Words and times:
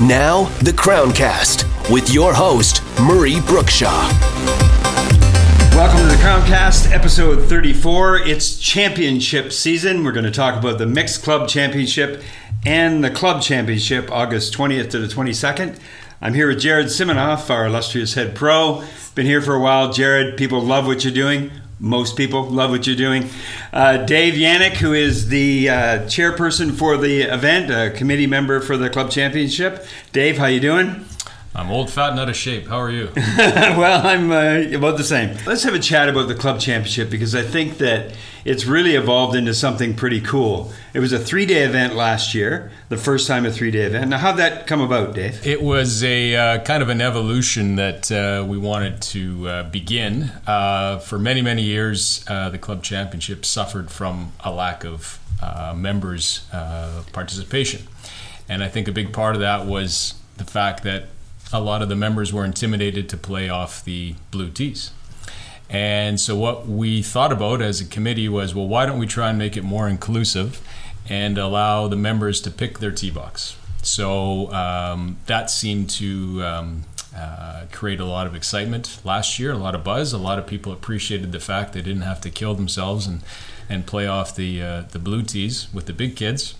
Now, 0.00 0.44
the 0.60 0.70
Crowncast 0.70 1.92
with 1.92 2.10
your 2.10 2.32
host, 2.32 2.82
Murray 3.02 3.34
Brookshaw. 3.34 4.08
Welcome 5.76 5.98
to 5.98 6.06
the 6.06 6.22
Crowncast, 6.22 6.90
episode 6.90 7.46
34. 7.46 8.20
It's 8.20 8.58
championship 8.58 9.52
season. 9.52 10.02
We're 10.02 10.12
going 10.12 10.24
to 10.24 10.30
talk 10.30 10.58
about 10.58 10.78
the 10.78 10.86
Mixed 10.86 11.22
Club 11.22 11.50
Championship 11.50 12.22
and 12.64 13.04
the 13.04 13.10
Club 13.10 13.42
Championship, 13.42 14.10
August 14.10 14.54
20th 14.54 14.88
to 14.92 15.00
the 15.00 15.06
22nd. 15.06 15.78
I'm 16.22 16.32
here 16.32 16.48
with 16.48 16.60
Jared 16.60 16.86
Siminoff, 16.86 17.50
our 17.50 17.66
illustrious 17.66 18.14
head 18.14 18.34
pro. 18.34 18.82
Been 19.14 19.26
here 19.26 19.42
for 19.42 19.54
a 19.54 19.60
while. 19.60 19.92
Jared, 19.92 20.38
people 20.38 20.62
love 20.62 20.86
what 20.86 21.04
you're 21.04 21.12
doing. 21.12 21.50
Most 21.80 22.14
people 22.14 22.42
love 22.44 22.70
what 22.70 22.86
you're 22.86 22.94
doing. 22.94 23.30
Uh, 23.72 23.96
Dave 23.96 24.34
Yanick, 24.34 24.76
who 24.76 24.92
is 24.92 25.28
the 25.28 25.70
uh, 25.70 25.74
chairperson 26.00 26.72
for 26.72 26.98
the 26.98 27.22
event, 27.22 27.70
a 27.70 27.96
committee 27.96 28.26
member 28.26 28.60
for 28.60 28.76
the 28.76 28.90
club 28.90 29.10
championship. 29.10 29.86
Dave, 30.12 30.36
how 30.36 30.46
you 30.46 30.60
doing? 30.60 31.06
I'm 31.52 31.68
old, 31.68 31.90
fat, 31.90 32.10
and 32.10 32.20
out 32.20 32.28
of 32.28 32.36
shape. 32.36 32.68
How 32.68 32.78
are 32.78 32.92
you? 32.92 33.10
well, 33.16 34.06
I'm 34.06 34.30
uh, 34.30 34.76
about 34.76 34.96
the 34.96 35.04
same. 35.04 35.36
Let's 35.46 35.64
have 35.64 35.74
a 35.74 35.80
chat 35.80 36.08
about 36.08 36.28
the 36.28 36.34
club 36.36 36.60
championship 36.60 37.10
because 37.10 37.34
I 37.34 37.42
think 37.42 37.78
that 37.78 38.14
it's 38.44 38.66
really 38.66 38.94
evolved 38.94 39.34
into 39.34 39.52
something 39.52 39.94
pretty 39.94 40.20
cool. 40.20 40.72
It 40.94 41.00
was 41.00 41.12
a 41.12 41.18
three 41.18 41.46
day 41.46 41.64
event 41.64 41.96
last 41.96 42.36
year, 42.36 42.70
the 42.88 42.96
first 42.96 43.26
time 43.26 43.44
a 43.44 43.50
three 43.50 43.72
day 43.72 43.82
event. 43.82 44.10
Now, 44.10 44.18
how'd 44.18 44.36
that 44.36 44.68
come 44.68 44.80
about, 44.80 45.16
Dave? 45.16 45.44
It 45.44 45.60
was 45.60 46.04
a 46.04 46.36
uh, 46.36 46.58
kind 46.62 46.84
of 46.84 46.88
an 46.88 47.00
evolution 47.00 47.74
that 47.76 48.12
uh, 48.12 48.44
we 48.46 48.56
wanted 48.56 49.02
to 49.02 49.48
uh, 49.48 49.62
begin. 49.64 50.30
Uh, 50.46 50.98
for 50.98 51.18
many, 51.18 51.42
many 51.42 51.62
years, 51.62 52.24
uh, 52.28 52.48
the 52.50 52.58
club 52.58 52.84
championship 52.84 53.44
suffered 53.44 53.90
from 53.90 54.32
a 54.40 54.52
lack 54.52 54.84
of 54.84 55.18
members' 55.74 56.46
participation. 57.12 57.88
And 58.48 58.62
I 58.62 58.68
think 58.68 58.86
a 58.86 58.92
big 58.92 59.12
part 59.12 59.34
of 59.34 59.40
that 59.40 59.66
was 59.66 60.14
the 60.36 60.44
fact 60.44 60.82
that 60.84 61.06
a 61.52 61.60
lot 61.60 61.82
of 61.82 61.88
the 61.88 61.96
members 61.96 62.32
were 62.32 62.44
intimidated 62.44 63.08
to 63.08 63.16
play 63.16 63.48
off 63.48 63.84
the 63.84 64.14
blue 64.30 64.50
tees. 64.50 64.92
And 65.68 66.20
so, 66.20 66.36
what 66.36 66.66
we 66.66 67.00
thought 67.02 67.32
about 67.32 67.62
as 67.62 67.80
a 67.80 67.84
committee 67.84 68.28
was 68.28 68.54
well, 68.54 68.66
why 68.66 68.86
don't 68.86 68.98
we 68.98 69.06
try 69.06 69.30
and 69.30 69.38
make 69.38 69.56
it 69.56 69.62
more 69.62 69.88
inclusive 69.88 70.60
and 71.08 71.38
allow 71.38 71.86
the 71.88 71.96
members 71.96 72.40
to 72.42 72.50
pick 72.50 72.80
their 72.80 72.90
tee 72.90 73.10
box? 73.10 73.56
So, 73.82 74.52
um, 74.52 75.18
that 75.26 75.48
seemed 75.48 75.88
to 75.90 76.42
um, 76.42 76.82
uh, 77.16 77.66
create 77.70 78.00
a 78.00 78.04
lot 78.04 78.26
of 78.26 78.34
excitement 78.34 79.00
last 79.04 79.38
year, 79.38 79.52
a 79.52 79.58
lot 79.58 79.76
of 79.76 79.84
buzz. 79.84 80.12
A 80.12 80.18
lot 80.18 80.40
of 80.40 80.46
people 80.46 80.72
appreciated 80.72 81.30
the 81.30 81.40
fact 81.40 81.72
they 81.72 81.82
didn't 81.82 82.02
have 82.02 82.20
to 82.22 82.30
kill 82.30 82.54
themselves 82.54 83.06
and, 83.06 83.22
and 83.68 83.86
play 83.86 84.08
off 84.08 84.34
the, 84.34 84.60
uh, 84.60 84.82
the 84.90 84.98
blue 84.98 85.22
tees 85.22 85.68
with 85.72 85.86
the 85.86 85.92
big 85.92 86.16
kids 86.16 86.56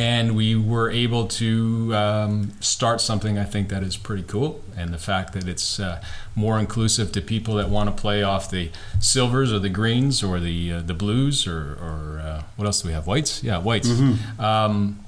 and 0.00 0.34
we 0.34 0.56
were 0.56 0.90
able 0.90 1.26
to 1.26 1.94
um, 1.94 2.52
start 2.60 3.02
something 3.02 3.36
I 3.36 3.44
think 3.44 3.68
that 3.68 3.82
is 3.82 3.98
pretty 3.98 4.22
cool. 4.22 4.62
And 4.74 4.94
the 4.94 4.98
fact 4.98 5.34
that 5.34 5.46
it's 5.46 5.78
uh, 5.78 6.02
more 6.34 6.58
inclusive 6.58 7.12
to 7.12 7.20
people 7.20 7.56
that 7.56 7.68
want 7.68 7.94
to 7.94 8.00
play 8.00 8.22
off 8.22 8.50
the 8.50 8.70
silvers 8.98 9.52
or 9.52 9.58
the 9.58 9.68
greens 9.68 10.22
or 10.22 10.40
the 10.40 10.72
uh, 10.72 10.80
the 10.80 10.94
blues 10.94 11.46
or, 11.46 11.74
or 11.74 12.18
uh, 12.24 12.42
what 12.56 12.64
else 12.64 12.80
do 12.80 12.88
we 12.88 12.94
have? 12.94 13.06
Whites? 13.06 13.44
Yeah, 13.44 13.58
whites. 13.58 13.88
Mm-hmm. 13.88 14.40
Um, 14.40 15.04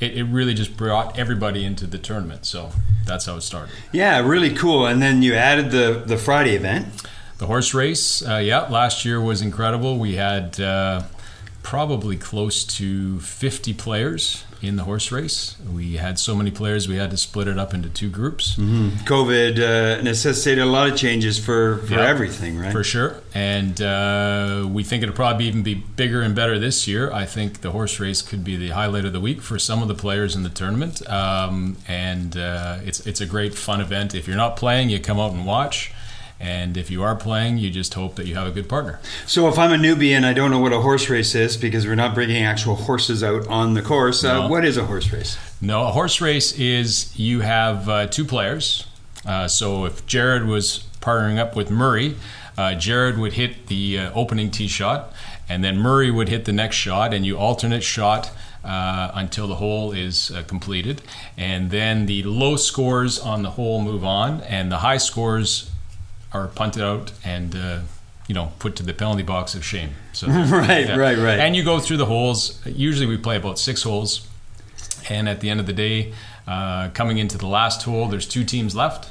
it, 0.00 0.16
it, 0.16 0.24
really 0.24 0.54
just 0.54 0.76
brought 0.76 1.16
everybody 1.16 1.64
into 1.64 1.86
the 1.86 1.98
tournament. 1.98 2.44
So 2.44 2.72
that's 3.06 3.26
how 3.26 3.36
it 3.36 3.42
started. 3.42 3.72
Yeah, 3.92 4.18
really 4.26 4.52
cool. 4.52 4.86
And 4.86 5.00
then 5.00 5.22
you 5.22 5.34
added 5.34 5.70
the 5.70 6.02
the 6.04 6.16
Friday 6.16 6.56
event. 6.56 6.86
The 7.38 7.46
horse 7.46 7.72
race, 7.72 8.26
uh, 8.28 8.38
yeah, 8.38 8.62
last 8.62 9.04
year 9.04 9.20
was 9.20 9.42
incredible. 9.42 9.96
We 9.96 10.16
had 10.16 10.60
uh, 10.60 11.02
probably 11.62 12.16
close 12.16 12.64
to 12.64 13.20
50 13.20 13.74
players 13.74 14.44
in 14.60 14.76
the 14.76 14.84
horse 14.84 15.12
race. 15.12 15.56
We 15.72 15.96
had 15.96 16.18
so 16.18 16.34
many 16.34 16.50
players, 16.50 16.88
we 16.88 16.96
had 16.96 17.10
to 17.10 17.16
split 17.16 17.46
it 17.46 17.58
up 17.58 17.72
into 17.72 17.88
two 17.88 18.10
groups. 18.10 18.56
Mm-hmm. 18.56 19.04
COVID 19.04 19.58
uh, 19.58 20.02
necessitated 20.02 20.64
a 20.64 20.66
lot 20.66 20.88
of 20.88 20.96
changes 20.96 21.38
for, 21.38 21.78
for 21.78 21.94
yep, 21.94 22.00
everything, 22.00 22.58
right? 22.58 22.72
For 22.72 22.82
sure. 22.82 23.20
And 23.34 23.80
uh, 23.80 24.66
we 24.68 24.82
think 24.82 25.02
it'll 25.02 25.14
probably 25.14 25.46
even 25.46 25.62
be 25.62 25.74
bigger 25.74 26.22
and 26.22 26.34
better 26.34 26.58
this 26.58 26.88
year. 26.88 27.12
I 27.12 27.24
think 27.24 27.60
the 27.60 27.70
horse 27.70 28.00
race 28.00 28.22
could 28.22 28.42
be 28.42 28.56
the 28.56 28.70
highlight 28.70 29.04
of 29.04 29.12
the 29.12 29.20
week 29.20 29.42
for 29.42 29.58
some 29.58 29.82
of 29.82 29.88
the 29.88 29.94
players 29.94 30.34
in 30.34 30.42
the 30.42 30.48
tournament. 30.48 31.08
Um, 31.08 31.76
and 31.86 32.36
uh, 32.36 32.78
it's, 32.82 33.06
it's 33.06 33.20
a 33.20 33.26
great, 33.26 33.54
fun 33.54 33.80
event. 33.80 34.14
If 34.14 34.26
you're 34.26 34.36
not 34.36 34.56
playing, 34.56 34.90
you 34.90 34.98
come 34.98 35.20
out 35.20 35.32
and 35.32 35.46
watch. 35.46 35.92
And 36.40 36.76
if 36.76 36.90
you 36.90 37.02
are 37.02 37.16
playing, 37.16 37.58
you 37.58 37.70
just 37.70 37.94
hope 37.94 38.14
that 38.14 38.26
you 38.26 38.36
have 38.36 38.46
a 38.46 38.52
good 38.52 38.68
partner. 38.68 39.00
So 39.26 39.48
if 39.48 39.58
I'm 39.58 39.72
a 39.72 39.76
newbie 39.76 40.10
and 40.10 40.24
I 40.24 40.32
don't 40.32 40.50
know 40.50 40.60
what 40.60 40.72
a 40.72 40.80
horse 40.80 41.08
race 41.08 41.34
is 41.34 41.56
because 41.56 41.84
we're 41.84 41.96
not 41.96 42.14
bringing 42.14 42.44
actual 42.44 42.76
horses 42.76 43.24
out 43.24 43.46
on 43.48 43.74
the 43.74 43.82
course, 43.82 44.22
uh, 44.22 44.32
no. 44.32 44.42
uh, 44.42 44.48
what 44.48 44.64
is 44.64 44.76
a 44.76 44.84
horse 44.84 45.12
race? 45.12 45.36
No, 45.60 45.88
a 45.88 45.90
horse 45.90 46.20
race 46.20 46.52
is 46.52 47.18
you 47.18 47.40
have 47.40 47.88
uh, 47.88 48.06
two 48.06 48.24
players. 48.24 48.86
Uh, 49.26 49.48
so 49.48 49.84
if 49.84 50.06
Jared 50.06 50.46
was 50.46 50.84
partnering 51.00 51.38
up 51.38 51.56
with 51.56 51.70
Murray, 51.70 52.14
uh, 52.56 52.74
Jared 52.74 53.18
would 53.18 53.32
hit 53.32 53.66
the 53.66 53.98
uh, 53.98 54.12
opening 54.14 54.50
tee 54.50 54.68
shot, 54.68 55.12
and 55.48 55.64
then 55.64 55.76
Murray 55.76 56.10
would 56.10 56.28
hit 56.28 56.44
the 56.44 56.52
next 56.52 56.76
shot, 56.76 57.12
and 57.12 57.26
you 57.26 57.36
alternate 57.36 57.82
shot. 57.82 58.30
Uh, 58.64 59.12
until 59.14 59.46
the 59.46 59.54
hole 59.54 59.92
is 59.92 60.32
uh, 60.32 60.42
completed. 60.42 61.00
And 61.38 61.70
then 61.70 62.06
the 62.06 62.24
low 62.24 62.56
scores 62.56 63.18
on 63.18 63.42
the 63.42 63.50
hole 63.50 63.80
move 63.80 64.04
on, 64.04 64.42
and 64.42 64.70
the 64.70 64.78
high 64.78 64.98
scores 64.98 65.70
are 66.32 66.48
punted 66.48 66.82
out 66.82 67.12
and 67.24 67.54
uh, 67.56 67.80
you 68.26 68.34
know 68.34 68.52
put 68.58 68.76
to 68.76 68.82
the 68.82 68.92
penalty 68.92 69.22
box 69.22 69.54
of 69.54 69.64
shame. 69.64 69.90
So 70.12 70.26
right, 70.28 70.86
yeah. 70.86 70.96
right, 70.96 71.18
right. 71.18 71.38
And 71.38 71.56
you 71.56 71.64
go 71.64 71.80
through 71.80 71.98
the 71.98 72.06
holes. 72.06 72.64
Usually 72.66 73.06
we 73.06 73.16
play 73.16 73.36
about 73.36 73.58
six 73.58 73.82
holes, 73.82 74.26
and 75.08 75.28
at 75.28 75.40
the 75.40 75.50
end 75.50 75.60
of 75.60 75.66
the 75.66 75.72
day, 75.72 76.12
uh, 76.46 76.90
coming 76.90 77.18
into 77.18 77.38
the 77.38 77.46
last 77.46 77.82
hole, 77.82 78.08
there's 78.08 78.26
two 78.26 78.44
teams 78.44 78.74
left. 78.74 79.10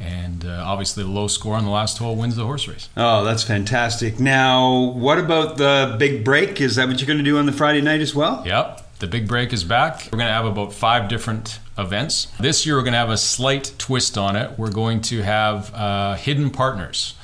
And 0.00 0.44
uh, 0.44 0.62
obviously, 0.64 1.02
the 1.02 1.08
low 1.08 1.26
score 1.26 1.56
on 1.56 1.64
the 1.64 1.72
last 1.72 1.98
hole 1.98 2.14
wins 2.14 2.36
the 2.36 2.44
horse 2.44 2.68
race. 2.68 2.88
Oh, 2.96 3.24
that's 3.24 3.42
fantastic. 3.42 4.20
Now, 4.20 4.92
what 4.92 5.18
about 5.18 5.56
the 5.56 5.96
big 5.98 6.24
break? 6.24 6.60
Is 6.60 6.76
that 6.76 6.86
what 6.86 7.00
you're 7.00 7.06
going 7.08 7.18
to 7.18 7.24
do 7.24 7.36
on 7.36 7.46
the 7.46 7.52
Friday 7.52 7.80
night 7.80 8.00
as 8.00 8.14
well? 8.14 8.44
Yep. 8.46 8.87
The 8.98 9.06
big 9.06 9.28
break 9.28 9.52
is 9.52 9.62
back. 9.62 10.08
We're 10.10 10.18
going 10.18 10.28
to 10.28 10.32
have 10.32 10.44
about 10.44 10.72
five 10.72 11.08
different 11.08 11.60
events. 11.78 12.26
This 12.40 12.66
year, 12.66 12.76
we're 12.76 12.82
going 12.82 12.94
to 12.94 12.98
have 12.98 13.10
a 13.10 13.16
slight 13.16 13.72
twist 13.78 14.18
on 14.18 14.34
it. 14.34 14.58
We're 14.58 14.72
going 14.72 15.02
to 15.02 15.22
have 15.22 15.72
uh, 15.72 16.14
hidden 16.14 16.50
partners. 16.50 17.14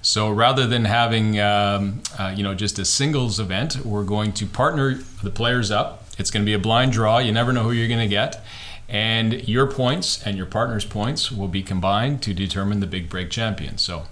So 0.00 0.30
rather 0.30 0.66
than 0.66 0.84
having 0.84 1.40
um, 1.40 2.02
uh, 2.18 2.32
you 2.36 2.44
know 2.44 2.54
just 2.54 2.78
a 2.78 2.84
singles 2.84 3.40
event, 3.40 3.84
we're 3.84 4.04
going 4.04 4.32
to 4.34 4.46
partner 4.46 4.94
the 5.24 5.30
players 5.30 5.72
up. 5.72 6.04
It's 6.18 6.30
going 6.30 6.44
to 6.44 6.48
be 6.48 6.54
a 6.54 6.58
blind 6.58 6.92
draw. 6.92 7.18
You 7.18 7.32
never 7.32 7.52
know 7.52 7.64
who 7.64 7.72
you're 7.72 7.88
going 7.88 8.00
to 8.00 8.06
get. 8.06 8.44
And 8.88 9.48
your 9.48 9.66
points 9.66 10.24
and 10.24 10.36
your 10.36 10.46
partner's 10.46 10.84
points 10.84 11.32
will 11.32 11.48
be 11.48 11.62
combined 11.62 12.22
to 12.22 12.34
determine 12.34 12.78
the 12.78 12.86
big 12.86 13.08
break 13.08 13.30
champion. 13.30 13.78
So 13.78 14.04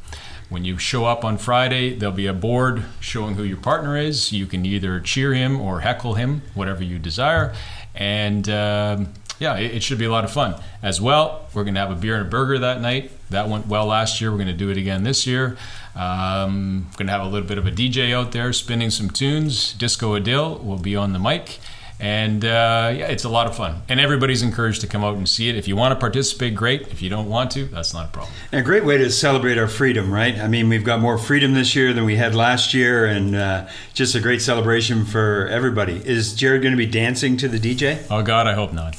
when 0.52 0.64
you 0.64 0.78
show 0.78 1.06
up 1.06 1.24
on 1.24 1.38
Friday, 1.38 1.94
there'll 1.94 2.14
be 2.14 2.26
a 2.26 2.34
board 2.34 2.84
showing 3.00 3.34
who 3.34 3.42
your 3.42 3.56
partner 3.56 3.96
is. 3.96 4.32
You 4.32 4.46
can 4.46 4.66
either 4.66 5.00
cheer 5.00 5.32
him 5.32 5.60
or 5.60 5.80
heckle 5.80 6.14
him, 6.14 6.42
whatever 6.54 6.84
you 6.84 6.98
desire. 6.98 7.54
And 7.94 8.48
um, 8.48 9.12
yeah, 9.38 9.56
it, 9.56 9.76
it, 9.76 9.82
should 9.82 9.98
be 9.98 10.04
a 10.04 10.10
lot 10.10 10.24
of 10.24 10.30
fun. 10.30 10.54
As 10.82 11.00
well, 11.00 11.48
we're 11.54 11.64
going 11.64 11.74
to 11.74 11.80
have 11.80 11.90
a 11.90 11.94
beer 11.94 12.16
and 12.16 12.26
a 12.26 12.30
burger 12.30 12.58
that 12.58 12.80
night. 12.80 13.10
That 13.30 13.48
went 13.48 13.66
well 13.66 13.86
last 13.86 14.20
year. 14.20 14.30
We're 14.30 14.36
going 14.36 14.48
to 14.48 14.52
do 14.52 14.70
it 14.70 14.76
again 14.76 15.04
this 15.04 15.26
year. 15.26 15.56
Um, 15.96 16.88
going 16.96 17.06
to 17.06 17.12
have 17.12 17.22
a 17.22 17.28
little 17.28 17.48
bit 17.48 17.58
of 17.58 17.66
a 17.66 17.70
DJ 17.70 18.12
out 18.12 18.32
there 18.32 18.52
spinning 18.52 18.90
some 18.90 19.10
tunes. 19.10 19.72
Disco 19.72 20.18
Adil 20.18 20.62
will 20.62 20.78
be 20.78 20.94
on 20.94 21.12
the 21.12 21.18
mic. 21.18 21.58
And 22.02 22.44
uh, 22.44 22.92
yeah, 22.96 23.06
it's 23.06 23.22
a 23.22 23.28
lot 23.28 23.46
of 23.46 23.54
fun. 23.56 23.80
And 23.88 24.00
everybody's 24.00 24.42
encouraged 24.42 24.80
to 24.80 24.88
come 24.88 25.04
out 25.04 25.16
and 25.16 25.28
see 25.28 25.48
it. 25.48 25.54
If 25.54 25.68
you 25.68 25.76
want 25.76 25.92
to 25.92 26.00
participate, 26.00 26.52
great. 26.56 26.88
If 26.88 27.00
you 27.00 27.08
don't 27.08 27.28
want 27.28 27.52
to, 27.52 27.66
that's 27.66 27.94
not 27.94 28.06
a 28.06 28.10
problem. 28.10 28.34
And 28.50 28.60
a 28.60 28.64
great 28.64 28.84
way 28.84 28.98
to 28.98 29.08
celebrate 29.08 29.56
our 29.56 29.68
freedom, 29.68 30.12
right? 30.12 30.36
I 30.36 30.48
mean, 30.48 30.68
we've 30.68 30.82
got 30.82 30.98
more 30.98 31.16
freedom 31.16 31.54
this 31.54 31.76
year 31.76 31.92
than 31.92 32.04
we 32.04 32.16
had 32.16 32.34
last 32.34 32.74
year, 32.74 33.06
and 33.06 33.36
uh, 33.36 33.68
just 33.94 34.16
a 34.16 34.20
great 34.20 34.42
celebration 34.42 35.04
for 35.04 35.46
everybody. 35.46 36.02
Is 36.04 36.34
Jared 36.34 36.62
going 36.62 36.72
to 36.72 36.76
be 36.76 36.86
dancing 36.86 37.36
to 37.36 37.46
the 37.46 37.60
DJ? 37.60 38.04
Oh, 38.10 38.24
God, 38.24 38.48
I 38.48 38.54
hope 38.54 38.72
not. 38.72 38.96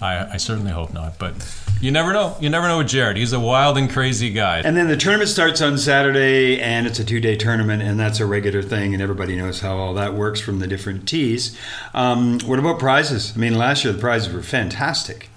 I, 0.00 0.32
I 0.32 0.36
certainly 0.38 0.72
hope 0.72 0.94
not. 0.94 1.18
But 1.18 1.34
you 1.80 1.90
never 1.90 2.12
know. 2.12 2.36
You 2.40 2.48
never 2.48 2.68
know 2.68 2.78
with 2.78 2.88
Jared. 2.88 3.16
He's 3.16 3.32
a 3.32 3.40
wild 3.40 3.76
and 3.76 3.90
crazy 3.90 4.30
guy. 4.30 4.60
And 4.60 4.76
then 4.76 4.88
the 4.88 4.96
tournament 4.96 5.28
starts 5.28 5.60
on 5.60 5.76
Saturday, 5.78 6.60
and 6.60 6.86
it's 6.86 6.98
a 6.98 7.04
two 7.04 7.20
day 7.20 7.36
tournament, 7.36 7.82
and 7.82 7.98
that's 7.98 8.20
a 8.20 8.26
regular 8.26 8.62
thing, 8.62 8.94
and 8.94 9.02
everybody 9.02 9.36
knows 9.36 9.60
how 9.60 9.76
all 9.76 9.94
that 9.94 10.14
works 10.14 10.40
from 10.40 10.58
the 10.58 10.66
different 10.66 11.06
tees. 11.06 11.56
Um, 11.94 12.40
what 12.40 12.58
about 12.58 12.78
prizes? 12.78 13.32
I 13.36 13.38
mean, 13.38 13.56
last 13.56 13.84
year 13.84 13.92
the 13.92 13.98
prizes 13.98 14.32
were 14.32 14.42
fantastic. 14.42 15.30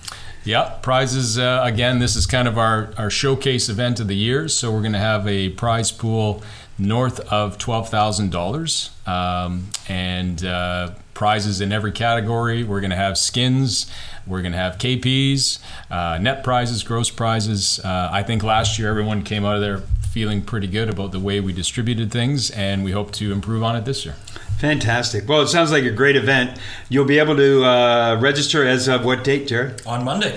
Yeah, 0.44 0.78
prizes. 0.82 1.38
Uh, 1.38 1.62
again, 1.64 2.00
this 2.00 2.16
is 2.16 2.26
kind 2.26 2.48
of 2.48 2.58
our, 2.58 2.94
our 2.98 3.10
showcase 3.10 3.70
event 3.70 4.00
of 4.00 4.08
the 4.08 4.16
year. 4.16 4.48
So 4.48 4.72
we're 4.72 4.82
going 4.82 4.94
to 4.94 5.00
have 5.00 5.28
a 5.28 5.50
prize 5.50 5.92
pool 5.92 6.42
north 6.78 7.20
of 7.32 7.58
$12,000 7.58 9.08
um, 9.08 9.68
and 9.90 10.46
uh, 10.46 10.92
prizes 11.14 11.60
in 11.60 11.72
every 11.72 11.92
category. 11.92 12.64
We're 12.64 12.80
going 12.80 12.92
to 12.92 12.96
have 12.96 13.18
skins, 13.18 13.92
we're 14.26 14.42
going 14.42 14.54
to 14.54 14.58
have 14.58 14.78
KPs, 14.78 15.60
uh, 15.92 16.18
net 16.20 16.44
prizes, 16.44 16.84
gross 16.84 17.10
prizes. 17.10 17.80
Uh, 17.84 18.10
I 18.12 18.24
think 18.24 18.42
last 18.42 18.80
year 18.80 18.90
everyone 18.90 19.24
came 19.24 19.44
out 19.44 19.56
of 19.56 19.62
there 19.62 19.80
feeling 20.12 20.42
pretty 20.42 20.68
good 20.68 20.90
about 20.90 21.12
the 21.12 21.20
way 21.20 21.40
we 21.40 21.54
distributed 21.54 22.12
things, 22.12 22.50
and 22.52 22.84
we 22.84 22.92
hope 22.92 23.12
to 23.12 23.32
improve 23.32 23.62
on 23.62 23.76
it 23.76 23.86
this 23.86 24.06
year. 24.06 24.16
Fantastic. 24.60 25.28
Well, 25.28 25.42
it 25.42 25.48
sounds 25.48 25.72
like 25.72 25.86
a 25.86 25.90
great 25.92 26.16
event. 26.18 26.60
You'll 26.90 27.06
be 27.06 27.18
able 27.20 27.36
to 27.38 27.64
uh, 27.64 28.18
register 28.20 28.66
as 28.68 28.88
of 28.90 29.06
what 29.06 29.24
date, 29.24 29.48
Jared? 29.48 29.82
On 29.86 30.04
Monday. 30.04 30.34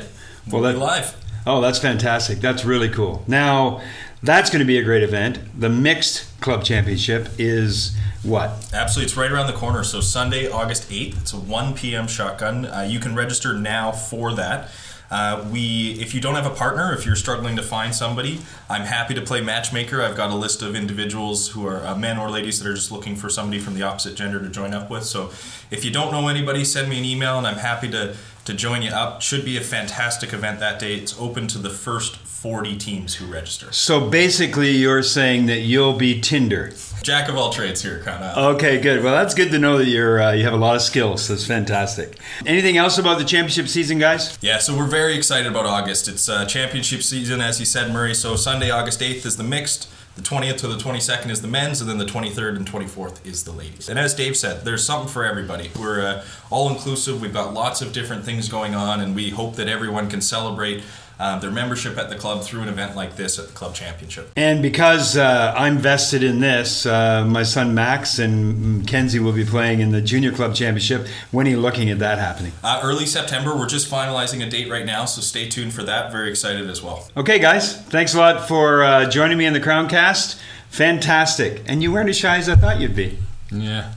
Well, 0.51 0.61
We'll 0.61 0.63
that- 0.63 0.73
be 0.75 0.79
live. 0.79 1.17
Oh, 1.45 1.61
that's 1.61 1.81
fantastic. 1.81 2.39
That's 2.39 2.65
really 2.65 2.89
cool. 2.89 3.25
Now, 3.27 3.81
that's 4.23 4.49
going 4.49 4.61
to 4.61 4.65
be 4.65 4.79
a 4.79 4.85
great 4.85 5.03
event. 5.03 5.41
The 5.59 5.69
mixed 5.69 6.41
club 6.41 6.63
championship 6.63 7.31
is 7.37 7.97
what? 8.23 8.71
Absolutely, 8.73 9.07
it's 9.07 9.17
right 9.17 9.33
around 9.33 9.49
the 9.49 9.53
corner. 9.53 9.83
So 9.83 10.01
Sunday, 10.01 10.49
August 10.49 10.89
8th, 10.89 11.21
it's 11.21 11.33
a 11.33 11.37
1 11.39 11.75
p.m. 11.75 12.07
shotgun. 12.07 12.67
Uh, 12.67 12.83
you 12.89 13.01
can 13.01 13.17
register 13.17 13.55
now 13.55 13.91
for 13.91 14.33
that. 14.35 14.69
Uh, 15.13 15.47
we, 15.53 15.93
if 16.01 16.15
you 16.15 16.23
don't 16.23 16.37
have 16.37 16.47
a 16.47 16.55
partner, 16.55 16.95
if 16.95 17.05
you're 17.05 17.17
struggling 17.17 17.55
to 17.55 17.63
find 17.63 17.95
somebody, 17.95 18.41
I'm 18.71 18.87
happy 18.87 19.13
to 19.13 19.21
play 19.21 19.43
matchmaker. 19.43 20.01
I've 20.01 20.17
got 20.17 20.31
a 20.31 20.35
list 20.35 20.63
of 20.63 20.75
individuals 20.75 21.51
who 21.51 21.67
are 21.67 21.85
uh, 21.85 21.95
men 21.95 22.17
or 22.17 22.31
ladies 22.31 22.61
that 22.61 22.69
are 22.69 22.75
just 22.75 22.91
looking 22.91 23.15
for 23.15 23.29
somebody 23.29 23.61
from 23.61 23.75
the 23.75 23.83
opposite 23.83 24.15
gender 24.15 24.41
to 24.41 24.49
join 24.49 24.73
up 24.73 24.89
with. 24.89 25.05
So, 25.05 25.31
if 25.71 25.85
you 25.85 25.91
don't 25.91 26.13
know 26.13 26.29
anybody, 26.29 26.65
send 26.65 26.89
me 26.89 26.99
an 26.99 27.05
email, 27.05 27.37
and 27.37 27.47
I'm 27.47 27.59
happy 27.59 27.91
to 27.91 28.17
to 28.45 28.55
join 28.55 28.83
you 28.83 28.91
up. 28.91 29.23
Should 29.23 29.45
be 29.45 29.57
a 29.57 29.61
fantastic 29.61 30.33
event 30.33 30.61
that 30.61 30.79
day. 30.79 30.95
It's 30.95 31.19
open 31.21 31.47
to 31.49 31.59
the 31.59 31.71
first 31.71 32.17
40 32.17 32.77
teams 32.77 33.15
who 33.15 33.27
register. 33.27 33.71
So 33.71 34.09
basically, 34.09 34.71
you're 34.71 35.03
saying 35.03 35.47
that 35.47 35.61
you'll 35.61 35.97
be 35.97 36.21
Tinder. 36.21 36.73
Jack 37.03 37.29
of 37.29 37.37
all 37.37 37.51
trades 37.51 37.83
here, 37.83 37.99
Crown 38.01 38.23
Island. 38.23 38.57
Okay, 38.57 38.81
good. 38.81 39.03
Well, 39.03 39.15
that's 39.15 39.35
good 39.35 39.51
to 39.51 39.59
know 39.59 39.79
that 39.79 39.87
you're 39.87 40.23
uh, 40.23 40.33
you 40.33 40.45
have 40.45 40.53
a 40.53 40.57
lot 40.59 40.77
of 40.77 40.83
skills. 40.83 41.29
That's 41.29 41.47
fantastic. 41.47 42.19
Anything 42.47 42.77
else 42.77 42.99
about 42.99 43.19
the 43.19 43.25
championship 43.25 43.69
season, 43.69 43.99
guys? 43.99 44.39
Yeah, 44.41 44.59
so 44.59 44.77
we're 44.77 44.87
very 44.87 45.17
excited 45.17 45.51
about 45.51 45.67
August. 45.67 46.09
It's 46.09 46.29
uh, 46.29 46.45
championship 46.47 47.03
season, 47.03 47.41
as 47.41 47.59
you 47.59 47.67
said, 47.67 47.93
Murray. 47.93 48.15
So 48.15 48.37
Sunday, 48.37 48.71
August 48.71 49.01
8th 49.01 49.27
is 49.27 49.37
the 49.37 49.45
mixed, 49.45 49.89
the 50.15 50.23
20th 50.23 50.59
to 50.59 50.69
the 50.69 50.77
22nd 50.77 51.31
is 51.31 51.41
the 51.41 51.49
men's, 51.49 51.81
and 51.81 51.89
then 51.89 51.99
the 51.99 52.05
23rd 52.05 52.57
and 52.57 52.71
24th 52.71 53.25
is 53.27 53.45
the 53.45 53.53
ladies. 53.53 53.89
And 53.89 53.99
as 53.99 54.15
Dave 54.15 54.37
said, 54.37 54.65
there's 54.65 54.85
something 54.85 55.09
for 55.09 55.25
everybody. 55.25 55.71
We're 55.79 56.03
uh, 56.03 56.25
all 56.51 56.69
inclusive. 56.71 57.21
We've 57.21 57.33
got 57.33 57.55
lots 57.55 57.81
of 57.81 57.93
different 57.93 58.25
things 58.25 58.49
going 58.49 58.75
on, 58.75 59.01
and 59.01 59.15
we 59.15 59.31
hope 59.31 59.57
that 59.57 59.69
everyone 59.69 60.11
can 60.11 60.21
celebrate 60.21 60.83
uh, 61.19 61.39
their 61.39 61.51
membership 61.51 61.97
at 61.99 62.09
the 62.09 62.17
club 62.17 62.43
through 62.43 62.63
an 62.63 62.69
event 62.69 62.97
like 62.97 63.17
this 63.17 63.39
at 63.39 63.47
the 63.47 63.53
club 63.53 63.75
championship. 63.75 64.31
And 64.37 64.63
because 64.63 65.17
uh, 65.17 65.55
I'm 65.57 65.79
vested 65.79 66.23
in 66.23 66.41
this, 66.41 66.87
uh, 66.87 67.25
my 67.25 67.43
son 67.43 67.75
Max 67.75 68.19
and 68.19 68.87
Kenzie 68.87 69.19
will 69.19 69.33
be 69.33 69.45
playing 69.45 69.81
in 69.81 69.91
the 69.91 70.01
junior 70.01 70.33
club 70.33 70.55
championship. 70.55 71.07
When 71.31 71.47
are 71.47 71.51
you 71.51 71.61
looking 71.61 71.91
at 71.91 71.99
that 72.01 72.19
happening? 72.19 72.53
Uh, 72.63 72.81
early 72.83 73.07
September, 73.07 73.57
we're 73.57 73.67
just 73.67 73.91
finalizing 73.91 74.47
a 74.47 74.51
date 74.51 74.71
right 74.71 74.87
now, 74.87 75.05
so 75.05 75.21
stay 75.21 75.49
tuned 75.49 75.73
for 75.73 75.83
that. 75.85 76.13
Very 76.13 76.31
excited 76.31 76.69
as 76.69 76.83
well. 76.83 77.09
Okay, 77.17 77.39
guys, 77.39 77.77
thanks 77.77 78.15
a 78.15 78.19
lot 78.19 78.49
for 78.49 78.83
uh, 78.83 79.09
joining 79.09 79.39
me 79.39 79.47
in 79.47 79.53
the 79.53 79.61
Crown 79.61 79.89
Cast. 79.89 80.41
Fantastic. 80.71 81.63
And 81.67 81.83
you 81.83 81.93
weren't 81.93 82.09
as 82.09 82.17
shy 82.17 82.39
as 82.39 82.49
I 82.49 82.57
thought 82.57 82.81
you'd 82.81 82.97
be. 82.97 83.19
Yeah. 83.51 83.93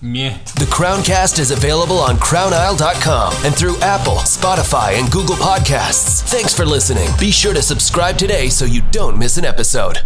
Meh. 0.00 0.38
The 0.56 0.66
Crowncast 0.70 1.38
is 1.38 1.50
available 1.50 1.98
on 1.98 2.16
crownisle.com 2.16 3.32
and 3.44 3.54
through 3.54 3.78
Apple, 3.80 4.16
Spotify, 4.16 4.98
and 4.98 5.10
Google 5.10 5.36
Podcasts. 5.36 6.22
Thanks 6.22 6.54
for 6.54 6.64
listening. 6.64 7.08
Be 7.18 7.30
sure 7.30 7.54
to 7.54 7.62
subscribe 7.62 8.16
today 8.16 8.48
so 8.48 8.64
you 8.64 8.82
don't 8.90 9.18
miss 9.18 9.38
an 9.38 9.44
episode. 9.44 10.02